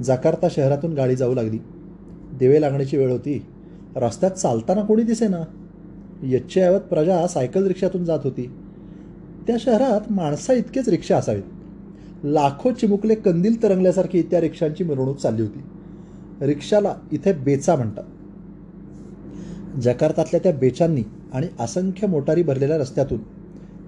जाकार्ता 0.03 0.47
शहरातून 0.51 0.93
गाडी 0.93 1.15
जाऊ 1.15 1.33
लागली. 1.33 1.57
दिवे 2.39 2.61
लागण्याची 2.61 2.97
वेळ 2.97 3.11
होती. 3.11 3.45
रस्त्यात 3.95 4.31
चालताना 4.31 4.81
कोणी 4.81 5.03
दिसेना? 5.03 5.43
यच्चयावत 6.23 6.79
प्रजा 6.79 7.27
सायकल 7.27 7.67
रिक्षातून 7.67 8.05
जात 8.05 8.19
होती. 8.23 8.51
त्या 9.47 9.55
शहरात 9.59 10.11
माणसा 10.11 10.53
इतकेच 10.53 10.89
रिक्षा 10.89 11.17
असावेत. 11.17 11.43
लाखो 12.23 12.71
चिमुकले 12.71 13.15
कंदील 13.15 13.63
तरंगल्यासारखी 13.63 14.21
त्या 14.21 14.41
रिक्षांची 14.41 14.83
मिरवणूक 14.83 15.17
चालली 15.17 15.41
होती. 15.41 15.59
रिक्षाला 16.41 16.95
इथे 17.11 17.33
बेचा 17.33 17.75
म्हणतात. 17.75 18.03
जकार्तातल्या 19.81 20.39
त्या 20.43 20.53
बेचांनी 20.53 21.03
आणि 21.33 21.47
असंख्य 21.59 22.07
मोटारी 22.07 22.43
भरलेल्या 22.43 22.77
रस्त्यातून 22.77 23.19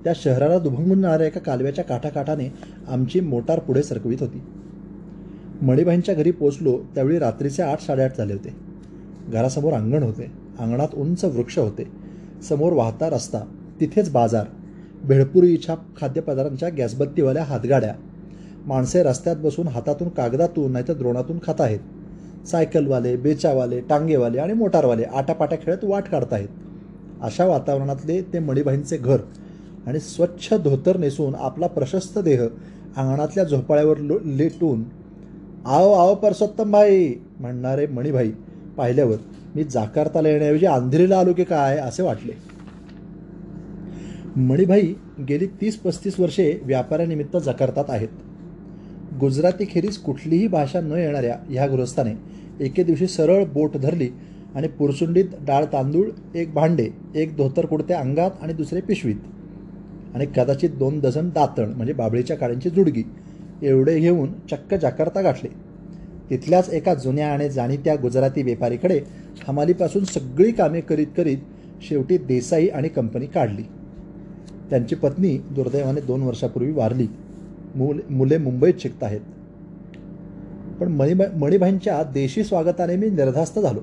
त्या 0.03 0.13
शहराला 0.15 0.59
दुभंगून 0.59 1.01
जाणाऱ्या 1.01 1.27
एका 1.27 1.39
कालव्याच्या 1.39 1.83
काठाकाठाने 1.83 2.53
आमची 2.87 3.19
मोटार 3.19 3.59
पुढे 3.59 3.83
सरकवीत 3.83 4.17
होती. 4.19 4.41
मणिबाईंच्या 5.61 6.15
घरी 6.15 6.31
पोचलो 6.31 6.77
त्यावेळी 6.95 7.19
रात्रीचे 7.19 7.63
आठ 7.63 7.81
साडेआठ 7.81 8.17
झाले 8.17 8.33
होते. 8.33 8.55
घरासमोर 9.29 9.73
अंगण 9.73 10.03
होते. 10.03 10.31
अंगणात 10.59 10.87
उंच 10.93 11.25
वृक्ष 11.25 11.59
होते. 11.59 11.83
समोर 12.49 12.73
वाहता 12.73 13.09
रस्ता 13.09 13.39
तिथेच 13.79 14.11
बाजार 14.11 14.45
भेळपुरी 15.03 15.57
छाप 15.57 15.79
खाद्यपदार्थांच्या 15.97 16.69
गॅसबत्तीवाल्या 16.69 17.43
हातगाड्या. 17.43 17.93
माणसे 18.65 19.03
रस्त्यात 19.03 19.35
बसून 19.35 19.67
हातातून 19.67 20.09
कागदातून 20.09 20.71
नाहीतर 20.71 20.93
द्रोणातून 20.93 21.37
खात 21.43 21.61
आहेत. 21.61 21.79
सायकलवाले 22.47 23.15
बेचावाले 23.15 23.79
टांगेवाले 23.79 24.39
आणि 24.39 24.53
मोटारवाले 24.53 25.03
आटापाट्या 25.03 25.57
खेळत 25.57 25.83
वाट 25.83 26.03
काढतायत 26.03 26.47
अशा 27.21 27.45
वातावरणातले 27.45 28.21
ते 28.21 28.39
मणिबाईंचे 28.39 28.97
घर 28.97 29.17
आणि 29.87 29.99
स्वच्छ 29.99 30.53
धोतर 30.53 30.97
नेसून 30.97 31.35
आपला 31.35 31.67
प्रशस्त 31.67 32.19
देह 32.19 32.41
अंगणातल्या 32.97 33.43
झोपाळ्यावर 33.43 33.97
लो 33.97 34.17
लेटून 34.25 34.83
आओ 35.65 35.91
आओ 35.91 36.15
परसोत्तम 36.15 36.71
भाई 36.71 37.13
म्हणणारे 37.39 37.87
मणिभाई 37.87 38.31
पाहिल्यावर 38.77 39.15
मी 39.55 39.63
जाकार्ताला 39.63 40.29
येण्याऐवजी 40.29 40.65
अंधेरीला 40.65 41.17
आलो 41.19 41.33
की 41.33 41.43
काय? 41.43 41.77
असे 41.77 42.03
वाटले. 42.03 42.31
मणिभाई 44.35 44.93
गेली 45.29 45.45
तीस 45.45 45.77
पस्तीस 45.77 46.19
वर्षे 46.19 46.61
व्यापाऱ्यानिमित्त 46.63 47.37
जकार्तात 47.37 47.85
आहेत. 47.89 48.07
गुजराती 49.21 49.65
खेरीज 49.69 49.97
कुठलीही 49.97 50.47
भाषा 50.47 50.81
न 50.81 50.91
येणाऱ्या 50.91 51.35
ह्या 51.49 51.67
गृहस्थाने 51.67 52.11
एके 52.65 52.83
दिवशी 52.83 53.07
सरळ 53.07 53.45
बोट 53.45 53.77
धरली 53.77 54.09
आणि 54.55 54.67
पुरसुंडीत 54.67 55.25
डाळ 55.41 55.65
तांदूळ 55.65 56.09
एक 56.35 56.53
भांडे 56.53 56.87
एक 57.15 57.35
धोतर 57.37 57.65
कुडते 57.65 57.93
अंगात 57.93 58.31
आणि 58.41 58.53
दुसरे 58.53 58.81
पिशवीत. 58.81 59.15
आणि 60.13 60.25
कदाचित 60.25 60.69
दोन 60.69 60.99
डझन 60.99 61.29
दातण 61.29 61.73
म्हणजे 61.73 61.93
बाबळीच्या 61.93 62.37
काळ्यांची 62.37 62.69
जुडगी 62.69 63.03
एवढे 63.63 63.99
घेऊन 63.99 64.31
चक्क 64.51 64.73
जाकर्ता 64.73 65.21
गाठले. 65.21 65.49
तिथल्याच 66.29 66.69
एका 66.69 66.93
जुन्या 66.93 67.27
आणि 67.27 67.49
जाणीत्या 67.49 67.95
गुजराती 67.95 68.43
व्यापारीकडे 68.43 68.99
हमालीपासून 69.47 70.03
सगळी 70.03 70.51
कामे 70.51 70.81
करीत 70.81 71.07
करीत 71.17 71.37
शेवटी 71.89 72.17
देसाई 72.17 72.67
आणि 72.67 72.89
कंपनी 72.89 73.25
काढली. 73.25 73.63
त्यांची 74.69 74.95
पत्नी 74.95 75.37
दुर्दैवाने 75.37 76.01
दोन 76.01 76.21
वर्षापूर्वी 76.21 76.71
वारली. 76.71 77.07
मुल 77.75 77.99
मुले 78.09 78.37
मुंबईत 78.37 78.73
शिकत 78.79 79.03
आहेत. 79.03 79.21
पण 80.79 80.87
मणिबा 80.87 81.25
मणिबाईंच्या 81.37 82.03
देशी 82.03 82.43
स्वागताने 82.43 82.95
मी 82.95 83.09
निर्धास्त 83.09 83.59
झालो. 83.59 83.79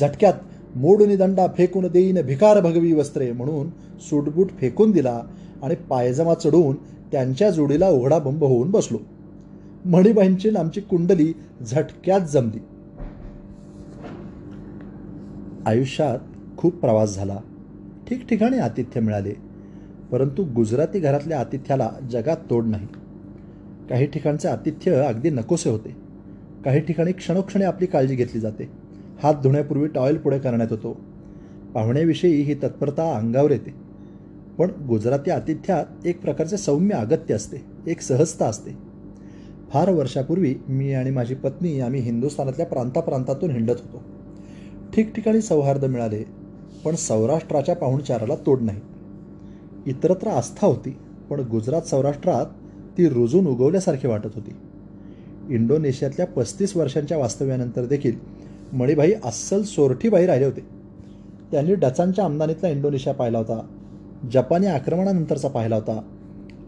झटक्यात 0.00 0.32
मोडून 0.76 1.16
दंडा 1.16 1.46
फेकून 1.46 1.86
देईन 1.86 2.22
भिकार 2.26 2.60
भगवी 2.60 2.92
वस्त्रे 2.92 3.32
म्हणून 3.32 3.70
सूटबूट 4.00 4.50
फेकून 4.50 4.90
दिला 4.90 5.22
आणि 5.62 5.74
पायजमा 5.74 6.34
चढवून 6.34 6.76
त्यांच्या 7.12 7.50
जोडीला 7.50 7.88
उघडा 7.88 8.18
बंब 8.18 8.44
होऊन 8.44 8.70
बसलो. 8.70 8.98
मणिबाईंची 9.84 10.50
आमची 10.50 10.80
कुंडली 10.80 11.32
झटक्यात 11.70 12.20
जमली. 12.20 12.60
आयुष्यात 15.66 16.18
खूप 16.56 16.74
प्रवास 16.74 17.16
झाला. 17.16 17.36
ठिकठिकाणी 18.08 18.58
आतिथ्य 18.58 19.00
मिळाले 19.00 19.32
परंतु 20.10 20.44
गुजराती 20.44 21.00
घरातल्या 21.00 21.40
आतिथ्याला 21.40 21.90
जगात 22.10 22.36
तोड 22.50 22.64
नाही. 22.66 22.86
काही 23.90 24.06
ठिकाणचे 24.06 24.48
आतिथ्य 24.48 24.92
अगदी 24.92 25.30
नकोसे 25.30 25.70
होते. 25.70 25.96
काही 26.64 26.80
ठिकाणी 26.80 27.12
क्षणोक्षणी 27.12 27.64
आपली 27.64 27.86
काळजी 27.86 28.14
घेतली 28.14 28.40
जाते. 28.40 28.70
हात 29.22 29.34
धुण्यापूर्वी 29.42 29.88
टॉयल 29.88 30.16
पुढे 30.16 30.38
करण्यात 30.38 30.68
होतो 30.70 31.00
पाहुण्याविषयी 31.74 32.42
ही 32.42 32.54
तत्परता 32.54 33.16
अंगावर 33.16 33.50
येते. 33.50 33.74
पण 34.58 34.70
गुजराती 34.88 35.30
आतिथ्यात 35.30 36.06
एक 36.06 36.20
प्रकारचे 36.22 36.56
सौम्य 36.56 36.94
अगत्य 36.94 37.34
असते. 37.34 37.64
एक 37.86 38.00
सहजता 38.00 38.46
असते. 38.46 38.70
फार 39.70 39.90
वर्षापूर्वी 39.90 40.54
मी 40.68 40.92
आणि 40.92 41.10
माझी 41.10 41.34
पत्नी 41.34 41.80
आम्ही 41.80 42.00
हिंदुस्थानातल्या 42.00 42.66
प्रांताप्रांतातून 42.66 43.50
हिंडत 43.50 43.74
होतो. 43.78 44.02
ठिकठिकाणी 44.94 45.40
सौहार्द 45.40 45.84
मिळाले 45.84 46.24
पण 46.84 46.94
सौराष्ट्राच्या 46.94 47.76
पाहुणचाराला 47.76 48.34
तोड 48.46 48.60
नाही. 48.60 48.80
इतरत्र 49.86 50.28
आस्था 50.28 50.66
होती 50.66 50.96
पण 51.30 51.40
गुजरात 51.40 51.82
सौराष्ट्रात 51.82 52.46
ती 52.98 53.08
रुजून 53.08 53.46
उगवल्यासारखी 53.46 54.08
वाटत 54.08 54.30
होती. 54.34 54.50
इंडोनेशियातल्या 55.54 56.26
पस्तीस 56.26 56.76
वर्षांच्या 56.76 57.18
वास्तव्यानंतर 57.18 57.84
देखील 57.84 58.12
मणिभाई 58.72 59.12
अस्सल 59.24 59.62
सोरठीबाई 59.62 60.26
राहिले 60.26 60.46
होते. 60.46 60.60
त्यांनी 61.52 61.74
डचांच्या 61.74 62.24
आमदानीतला 62.24 62.68
इंडोनेशिया 62.68 63.14
पाहिला 63.14 63.38
होता 63.38 63.66
जपानी 64.32 64.66
आक्रमणानंतरचा 64.66 65.48
पाहिला 65.48 65.74
होता 65.74 66.02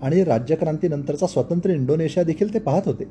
आणि 0.02 0.24
राज्यक्रांतीनंतरचा 0.24 1.26
स्वतंत्र 1.26 1.70
इंडोनेशिया 1.70 2.24
देखील 2.24 2.54
ते 2.54 2.58
पाहत 2.58 2.82
होते. 2.84 3.04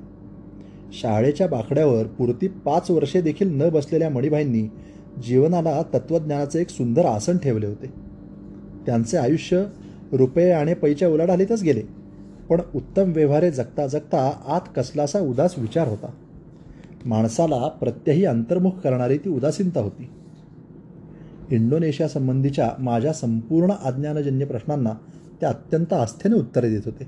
शाळेच्या 0.94 1.48
बाकड्यावर 1.48 2.06
पुरती 2.06 2.48
पाच 2.48 2.92
वर्षे 2.92 3.22
देखील 3.22 3.62
न 3.62 3.70
बसलेल्या 3.70 4.10
मणिभाईंनी 4.10 4.68
जीवनाला 5.24 5.82
तत्त्वज्ञानाचे 5.82 6.62
एक 6.62 6.70
सुंदर 6.70 7.06
आसन 7.06 7.38
ठेवले 7.38 7.68
होते. 7.68 7.88
त्यांचे 8.86 9.18
आयुष्य 9.18 9.64
रुपये 10.12 10.52
आणि 10.52 10.74
पैच्या 10.74 11.10
उलाढालीतच 11.10 11.64
गेले. 11.64 11.82
पण 12.50 12.62
उत्तम 12.76 13.12
व्यवहारे 13.12 13.52
जगता 13.52 13.88
जगता 13.88 14.42
आत 14.48 14.62
कसलासा 14.76 15.20
उदास 15.20 15.56
विचार 15.58 15.88
होता. 15.88 16.14
माणसाला 17.06 17.68
प्रत्यही 17.68 18.26
अंतर्मुख 18.26 18.72
करणारी 18.72 19.18
ती 19.18 19.30
उदासीनता 19.30 19.82
होती. 19.82 20.10
इंडोनेशियासंबंधीच्या 21.52 22.72
माझ्या 22.80 23.14
संपूर्ण 23.14 23.72
अज्ञानजन्य 23.72 24.46
प्रश्नांना 24.46 24.94
ते 25.42 25.46
अत्यंत 25.46 25.94
आस्थेने 25.94 26.36
उत्तरे 26.36 26.70
देत 26.70 26.82
होते. 26.86 27.08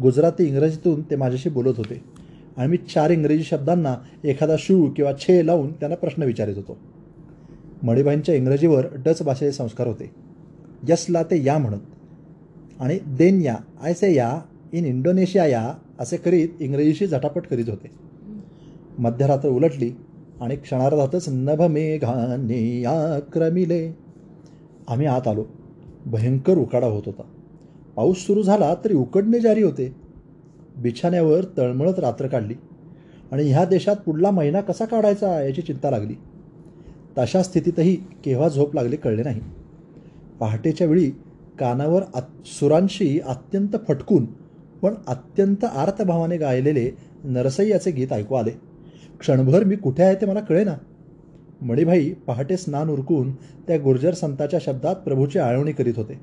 गुजराती 0.00 0.44
इंग्रजीतून 0.44 1.02
ते 1.02 1.16
माझ्याशी 1.16 1.48
बोलत 1.48 1.74
होते. 1.76 2.04
आणि 2.56 2.68
मी 2.68 2.76
चार 2.76 3.10
इंग्रजी 3.10 3.42
शब्दांना 3.42 3.96
एखादा 4.24 4.54
शू 4.58 4.90
किंवा 4.96 5.12
छे 5.12 5.46
लावून 5.46 5.72
त्यांना 5.72 5.96
प्रश्न 5.96 6.22
विचारित 6.22 6.56
होतो. 6.56 6.78
मणिबाईंच्या 7.82 8.34
इंग्रजीवर 8.34 8.86
डच 8.94 9.22
भाषेचे 9.22 9.52
संस्कार 9.52 9.86
होते. 9.86 10.10
यसला 10.88 11.22
ते 11.22 11.44
या 11.44 11.58
म्हणत. 11.58 11.80
आणि 12.80 12.98
देन 13.06 13.42
या 13.42 13.56
आयसे 13.82 14.14
या 14.14 14.40
इन 14.72 14.84
इंडोनेशिया 14.84 15.46
या 15.46 15.74
असे 15.98 16.16
करीत 16.16 16.48
इंग्रजीशी 16.60 17.06
झटापट 17.06 17.42
करीत 17.42 17.64
होते. 17.68 17.90
मध्यरात्र 18.98 19.48
उलटली 19.48 19.92
आणि 20.40 20.56
क्षणार्धातच 20.56 21.28
नभमेघाने 21.28 22.84
आक्रमिले. 22.84 23.96
आम्ही 24.88 25.06
आत 25.06 25.28
आलो. 25.28 25.44
भयंकर 26.06 26.58
उकाडा 26.58 26.86
होत 26.86 27.02
होता. 27.06 27.22
पाऊस 27.96 28.16
सुरू 28.18 28.42
झाला 28.42 28.74
तरी 28.74 28.94
उकडणे 28.94 29.40
जारी 29.40 29.62
होते. 29.62 29.94
बिछाण्यावर 30.78 31.44
तळमळत 31.56 31.98
रात्र 31.98 32.26
काढली. 32.26 32.54
आणि 33.32 33.42
ह्या 33.42 33.64
देशात 33.64 33.96
पुढला 33.96 34.30
महिना 34.30 34.60
कसा 34.60 34.84
काढायचा 34.84 35.40
याची 35.40 35.62
चिंता 35.62 35.90
लागली. 35.90 36.14
तशा 37.18 37.42
स्थितीतही 37.42 37.96
केव्हा 37.96 38.48
झोप 38.48 38.74
लागली 38.74 38.96
कळले 38.96 39.22
नाही. 39.22 39.40
पहाटेच्या 40.40 40.86
वेळी 40.86 41.10
कानावर 41.58 42.02
आत 42.14 42.46
सुरांशी 42.46 43.20
अत्यंत 43.20 43.76
फटकून 43.88 44.26
पण 44.82 44.94
अत्यंत 45.06 45.64
आर्तभावाने 45.64 46.36
गायलेले 46.36 46.90
नरसय्याचे 47.24 47.90
गीत 47.90 48.12
ऐकू 48.12 48.34
आले. 48.34 48.50
क्षणभर 49.20 49.64
मी 49.64 49.76
कुठे 49.76 50.02
आहे 50.02 50.14
ते 50.14 50.26
मला 50.26 50.40
कळेना. 50.40 50.74
मणिभाई 51.62 52.10
पहाटे 52.10 52.56
स्नान 52.56 52.88
उरकून 52.88 53.34
त्या 53.34 53.78
गुर्जर 53.78 54.14
संताच्या 54.14 54.60
शब्दात 54.62 54.96
प्रभूची 54.96 55.38
आळवणी 55.38 55.72
करीत 55.72 55.94
होते. 55.96 56.20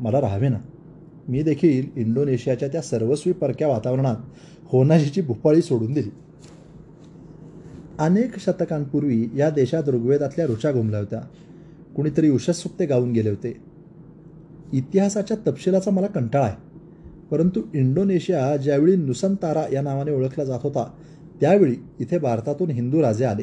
मला 0.00 0.20
राहावे 0.20 0.48
ना 0.48 0.58
मी 1.28 1.42
देखील 1.42 1.86
इंडोनेशियाच्या 1.96 2.68
त्या 2.68 2.82
सर्वस्वी 2.82 3.32
परक्या 3.32 3.68
वातावरणात 3.68 4.16
होनाजीची 4.64 5.20
भुपाळी 5.20 5.62
सोडून 5.62 5.92
दिली. 5.92 6.10
अनेक 7.98 8.38
शतकांपूर्वी 8.38 9.28
या 9.36 9.50
देशात 9.50 9.88
ऋग्वेदातल्या 9.88 10.46
ऋचा 10.46 10.72
घुमल्या 10.72 11.00
होत्या. 11.00 11.20
कुणीतरी 11.96 12.30
उषसूक्ते 12.30 12.86
गाऊन 12.86 13.12
गेले 13.12 13.30
होते. 13.30 13.71
इतिहासाच्या 14.72 15.36
तपशिलाचा 15.46 15.90
मला 15.90 16.06
कंटाळा 16.06 16.46
आहे. 16.46 16.56
परंतु 17.30 17.60
इंडोनेशिया 17.74 18.56
ज्यावेळी 18.56 18.96
नुसंतारा 18.96 19.64
या 19.72 19.82
नावाने 19.82 20.12
ओळखला 20.12 20.44
जात 20.44 20.58
होता 20.62 20.92
त्यावेळी 21.40 21.76
इथे 22.00 22.18
भारतातून 22.18 22.70
हिंदू 22.70 23.02
राजे 23.02 23.24
आले. 23.24 23.42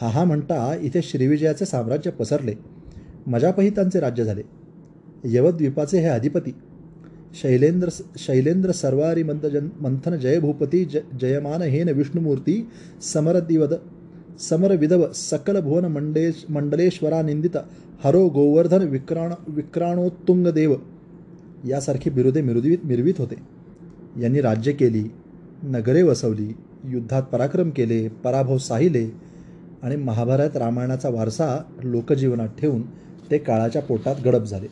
हा 0.00 0.08
हा 0.08 0.24
म्हणता 0.24 0.76
इथे 0.80 1.02
श्रीविजयाचे 1.02 1.64
साम्राज्य 1.64 2.10
पसरले. 2.10 2.52
मजापही 3.26 3.70
त्यांचे 3.70 4.00
राज्य 4.00 4.24
झाले. 4.24 4.42
यवद्वीपाचे 5.24 5.98
हे 5.98 6.06
अधिपती. 6.06 6.54
शैलेंद्र 7.42 7.88
शैलेंद्र 8.18 8.70
सर्वारी 8.70 9.22
मंथजन 9.22 9.68
मंथन 9.80 10.16
जयभूपती 10.16 10.84
ज 10.84 10.96
जयमान 11.20 11.62
हेन 11.62 11.88
विष्णुमूर्ती 11.88 12.68
समरदिवद 13.14 13.74
समरविधव 14.40 15.06
सकल 15.12 15.60
भुवन 15.60 15.84
मंडेश 15.86 16.44
मंडलेश्वरा 16.50 17.20
निंदित 17.22 17.56
हरो 18.04 18.28
गोवर्धन 18.28 18.82
विक्राण 18.88 19.32
विक्राणोत्तुंग 19.48 20.46
देव 20.48 20.74
यासारखी 21.64 22.10
बिरुदे 22.10 22.40
मिरवित 22.42 22.84
मिरवीत 22.84 23.18
होते 23.18 23.36
यांनी 24.20 24.40
राज्य 24.40 24.72
केली 24.72 25.04
नगरे 25.64 26.02
वसवली 26.02 26.52
युद्धात 26.84 27.22
पराक्रम 27.22 27.70
केले 27.70 28.06
पराभव 28.24 28.58
साहिले 28.58 29.08
आणि 29.82 29.96
महाभारत 29.96 30.56
रामायणाचा 30.56 31.08
वारसा 31.08 31.56
लोकजीवनात 31.82 32.48
ठेवून 32.58 32.82
ते 33.30 33.38
काळाच्या 33.38 33.82
पोटात 33.82 34.20
गडप 34.24 34.44
झाले 34.44 34.66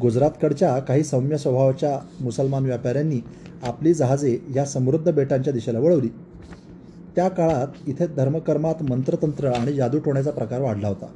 गुजरातकडच्या 0.00 0.78
काही 0.78 1.04
सौम्य 1.04 1.38
स्वभावाच्या 1.38 1.98
मुसलमान 2.20 2.64
व्यापाऱ्यांनी 2.64 3.20
आपली 3.62 3.94
जहाजे 3.94 4.38
या 4.54 4.64
समृद्ध 4.64 5.10
बेटांच्या 5.10 5.52
दिशेला 5.52 5.78
वळवली 5.78 6.08
त्या 7.16 7.28
काळात 7.28 7.66
इथे 7.86 8.06
धर्मकर्मात 8.06 8.82
मंत्रतंत्र 8.82 9.48
आणि 9.48 9.72
जादूटोण्याचा 9.72 10.30
प्रकार 10.30 10.60
वाढला 10.60 10.88
होता. 10.88 11.06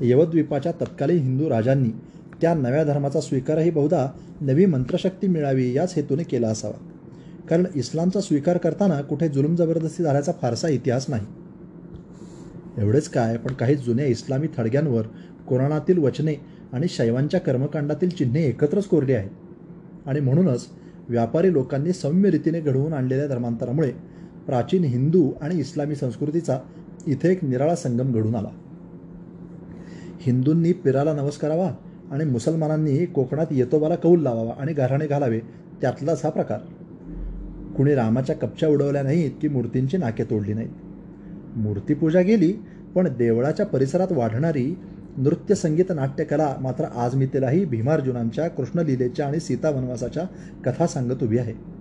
यवद्वीपाच्या 0.00 0.72
तत्कालीन 0.72 1.18
हिंदू 1.18 1.50
राजांनी 1.50 1.88
त्या 2.40 2.54
नव्या 2.54 2.84
धर्माचा 2.84 3.20
स्वीकारही 3.20 3.70
बहुधा 3.70 4.06
नवी 4.40 4.66
मंत्रशक्ती 4.66 5.26
मिळावी 5.26 5.72
याच 5.72 5.94
हेतूने 5.94 6.22
केला 6.22 6.48
असावा. 6.48 6.88
कारण 7.50 7.64
इस्लामचा 7.74 8.20
स्वीकार 8.20 8.56
करताना 8.56 9.00
कुठे 9.02 9.28
जुलूम 9.28 9.56
जबरदस्ती 9.56 10.02
झाल्याचा 10.02 10.32
फारसा 10.32 10.68
इतिहास 10.68 11.06
नाही. 11.08 11.26
एवढेच 12.78 13.08
काय 13.08 13.36
पण 13.36 13.54
काही 13.54 13.74
जुन्या 13.74 14.06
इस्लामी 14.06 14.46
थडग्यांवर 14.56 15.02
कोराणातील 15.48 15.98
वचने 15.98 16.34
आणि 16.72 16.86
शैवांच्या 16.88 17.40
कर्मकांडातील 17.40 18.08
चिन्हे 18.08 18.44
एकत्रच 18.44 18.84
कोरली 18.84 19.12
आहेत. 19.12 19.30
आणि 20.06 20.20
म्हणूनच 20.20 20.66
व्यापारी 21.08 21.52
लोकांनी 21.52 21.92
सौम्य 21.92 22.30
रीतीने 22.30 22.60
घडवून 22.60 22.92
आणलेल्या 22.92 23.26
धर्मांतरामुळे 23.26 23.92
प्राचीन 24.46 24.84
हिंदू 24.84 25.32
आणि 25.40 25.58
इस्लामी 25.58 25.94
संस्कृतीचा 25.94 26.58
इथे 27.06 27.32
एक 27.32 27.44
निराळा 27.44 27.74
संगम 27.74 28.12
घडून 28.12 28.34
आला. 28.34 28.48
हिंदूंनी 30.20 30.72
पिराला 30.72 31.12
नमस्कारावा 31.12 31.70
आणि 32.10 32.24
मुसलमानांनी 32.24 33.06
कोकणात 33.06 33.46
येतोबाला 33.50 33.94
कौल 33.94 34.20
लावावा 34.20 34.52
आणि 34.58 34.72
घराणे 34.72 35.06
घालावे 35.06 35.40
त्यातलाच 35.80 36.24
हा 36.24 36.30
प्रकार. 36.30 36.58
कुणी 37.76 37.94
रामाच्या 37.94 38.36
कपच्या 38.36 38.68
उडवल्या 38.68 39.02
नाहीत 39.02 39.30
की 39.42 39.48
मूर्तींची 39.48 39.96
नाके 39.96 40.24
तोडली 40.24 40.54
नाहीत. 40.54 40.70
मूर्तीपूजा 41.56 42.20
गेली 42.20 42.52
पण 42.94 43.08
देवळाच्या 43.18 43.66
परिसरात 43.66 44.12
वाढणारी 44.12 44.78
नृत्य 45.16 45.54
संगीत 45.54 45.92
नाट्यकला 45.94 46.56
मात्र 46.60 46.84
आज 46.84 47.14
मी 47.14 47.26
तिलाही 47.26 47.64
भीमार्जुनांच्या 47.64 48.48
कृष्णलीलेच्या 48.48 49.26
आणि 49.26 49.40
सीता 49.40 49.70
वनवासाच्या 49.70 50.24
कथा 50.64 50.86
सांगत 50.86 51.22
उभी 51.22 51.38
आहे. 51.38 51.73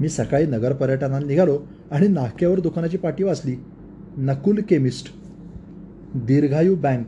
मी 0.00 0.08
सकाळी 0.08 0.46
नगर 0.46 0.72
पर्यटनाला 0.72 1.26
निघालो 1.26 1.58
आणि 1.90 2.08
नाक्यावर 2.08 2.60
दुकानाची 2.60 2.96
पाटी 2.96 3.24
वाचली. 3.24 3.56
नकुल 4.16 4.60
केमिस्ट. 4.60 5.14
दीर्घायू 6.14 6.76
बँक. 6.76 7.06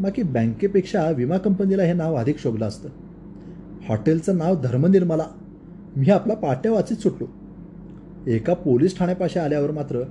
बाकी 0.00 0.22
बँकेपेक्षा 0.22 1.10
विमा 1.10 1.38
कंपनीला 1.38 1.82
हे 1.82 1.92
नाव 1.92 2.14
अधिक 2.14 2.38
शोभलं 2.38 2.64
असतं. 2.64 2.88
हॉटेलचं 3.88 4.38
नाव 4.38 4.60
धर्मनिर्मला. 4.60 5.26
मी 5.96 6.10
आपला 6.10 6.34
पाट्या 6.34 6.72
वाचीत 6.72 6.96
सुटलो. 6.96 7.26
एका 8.26 8.54
पोलीस 8.54 8.98
ठाण्यापाशी 8.98 9.38
आल्यावर 9.38 9.70
मात्र 9.70 10.02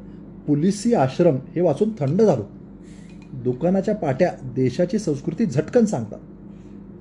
पुलिसी 0.47 0.93
आश्रम 0.93 1.35
हे 1.35 1.61
वाचून 1.61 1.89
थंड 1.89 2.21
झालो. 2.21 2.43
दुकानाच्या 3.33 3.95
पाट्या 3.95 4.31
देशाची 4.43 4.99
संस्कृती 4.99 5.45
झटकन 5.45 5.85
सांगतात. 5.85 6.19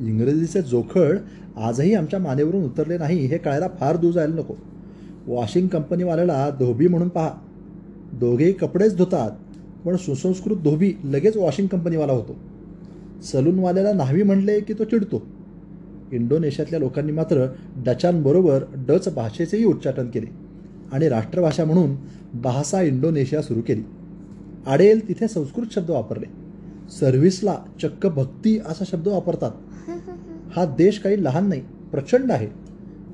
इंग्रजीचे 0.00 0.62
जोखड 0.62 1.18
आजही 1.56 1.94
आमच्या 1.94 2.20
मानेवरून 2.20 2.64
उतरले 2.64 2.98
नाही 2.98 3.26
हे 3.26 3.38
कळायला 3.38 3.68
फार 3.80 3.96
दूर 3.96 4.12
जायला 4.12 4.34
नको. 4.34 4.54
वॉशिंग 5.26 5.68
कंपनीवाल्याला 5.68 6.50
धोबी 6.50 6.88
म्हणून 6.88 7.08
पहा. 7.08 7.30
दोघेही 8.12 8.52
कपडेच 8.52 8.96
धुतात 8.96 9.30
पण 9.84 9.96
सुसंस्कृत 9.96 10.56
धोबी 10.56 10.92
लगेच 11.04 11.36
वॉशिंग 11.36 11.68
कंपनीवाला 11.68 12.12
होतो. 12.12 12.36
सलूनवाल्याला 13.22 13.92
न्हावी 13.92 14.22
म्हणले 14.22 14.60
की 14.60 14.72
तो 14.72 14.84
चिडतो. 14.84 15.26
इंडोनेशियातल्या 16.12 16.80
लोकांनी 16.80 17.12
मात्र 17.12 17.46
डचांबरोबर 17.76 18.64
डच 18.74 19.14
भाषेचेही 19.14 19.64
उच्चाटन 19.64 20.06
केले 20.06 20.26
आणि 20.92 21.08
राष्ट्रभाषा 21.08 21.64
म्हणून 21.64 21.96
भाषा 22.40 22.82
इंडोनेशिया 22.82 23.42
सुरू 23.42 23.60
केली. 23.60 23.82
आडेल 24.66 25.08
तिथे 25.08 25.28
संस्कृत 25.28 25.66
शब्द 25.74 25.90
वापरले. 25.90 26.26
सर्व्हिसला 27.00 27.54
चक्क 27.82 28.06
भक्ती 28.06 28.58
असा 28.66 28.84
शब्द 28.92 29.08
वापरतात. 29.08 29.50
हा 30.56 30.64
देश 30.78 30.98
काही 30.98 31.24
लहान 31.24 31.48
नाही 31.48 31.60
प्रचंड 31.92 32.32
आहे. 32.32 32.46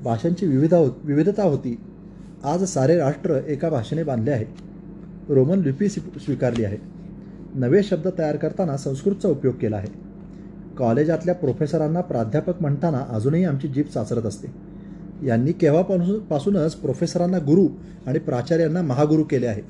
भाषांची 0.03 0.45
विविधा 0.47 0.77
हो 0.77 0.87
विविधता 1.03 1.43
होती. 1.43 1.77
आज 2.43 2.63
सारे 2.63 2.97
राष्ट्र 2.97 3.39
एका 3.47 3.69
भाषेने 3.69 4.03
बांधले 4.03 4.31
आहे 4.31 4.45
रोमन 5.29 5.59
लिपी 5.59 5.89
स्वीकारली 5.89 6.63
आहे. 6.63 6.77
नवे 7.55 7.83
शब्द 7.83 8.07
तयार 8.17 8.35
करताना 8.35 8.77
संस्कृतचा 8.77 9.29
उपयोग 9.29 9.55
केला 9.55 9.77
आहे. 9.77 9.87
कॉलेजातल्या 10.77 11.35
प्रोफेसरांना 11.35 12.01
प्राध्यापक 12.01 12.61
म्हणताना 12.61 13.05
अजूनही 13.09 13.43
आमची 13.43 13.67
जीभ 13.67 13.85
चाचरत 13.85 14.25
असते. 14.25 14.47
यांनी 15.27 15.51
केव्हापासून 15.51 16.19
पासूनच 16.19 16.75
प्रोफेसरांना 16.75 17.37
गुरु 17.37 17.67
आणि 18.07 18.19
प्राचार्यांना 18.19 18.81
महागुरू 18.81 19.23
केले 19.23 19.47
आहे. 19.47 19.61